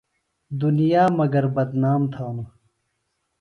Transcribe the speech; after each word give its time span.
دُنیا 0.59 1.03
مگر 1.17 1.45
بدنام 1.55 2.01
تھانوۡ۔ 2.13 2.49